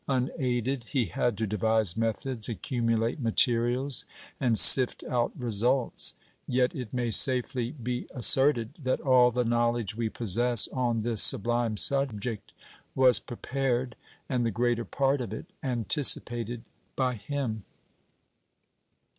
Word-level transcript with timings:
Unaided, 0.07 0.85
he 0.85 1.05
had 1.05 1.37
to 1.37 1.45
devise 1.45 1.95
methods, 1.95 2.49
accumulate 2.49 3.19
materials, 3.19 4.03
and 4.39 4.57
sift 4.57 5.03
out 5.03 5.31
results. 5.39 6.15
Yet 6.47 6.73
it 6.75 6.91
may 6.91 7.11
safely 7.11 7.69
be 7.73 8.07
asserted 8.11 8.73
that 8.79 8.99
all 8.99 9.29
the 9.29 9.45
knowledge 9.45 9.95
we 9.95 10.09
possess 10.09 10.67
on 10.69 11.01
this 11.01 11.21
sublime 11.21 11.77
subject 11.77 12.51
was 12.95 13.19
prepared, 13.19 13.95
and 14.27 14.43
the 14.43 14.49
greater 14.49 14.85
part 14.85 15.21
of 15.21 15.35
it 15.35 15.45
anticipated, 15.63 16.63
by 16.95 17.13
him. 17.13 17.63